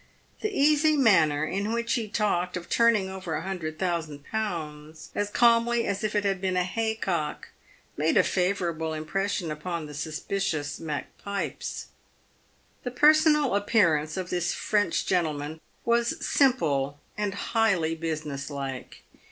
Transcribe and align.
The 0.39 0.49
easy 0.51 0.97
manner 0.97 1.45
in 1.45 1.73
which 1.73 1.93
he 1.93 2.07
talked 2.07 2.57
of 2.57 2.67
turning 2.67 3.07
over 3.07 3.35
a 3.35 3.43
hundred 3.43 3.77
thousand 3.77 4.23
pounds, 4.25 5.11
as 5.13 5.29
calmly 5.29 5.85
as 5.85 6.03
if 6.03 6.15
it 6.15 6.23
had 6.25 6.41
been 6.41 6.57
a 6.57 6.63
haycock, 6.63 7.49
made 7.95 8.17
a 8.17 8.23
favourable 8.23 8.93
im 8.93 9.05
pression 9.05 9.51
upon 9.51 9.85
the 9.85 9.93
suspicious 9.93 10.79
Macpipes. 10.79 11.89
The 12.81 12.89
personal 12.89 13.53
appearance 13.53 14.17
of 14.17 14.31
this 14.31 14.55
French 14.55 15.05
gentleman 15.05 15.61
was 15.85 16.25
simple 16.25 16.99
and 17.15 17.35
highly 17.35 17.93
business 17.93 18.49
like. 18.49 19.03